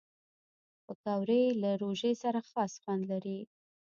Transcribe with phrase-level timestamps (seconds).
[0.85, 3.39] پکورې له روژې سره خاص خوند لري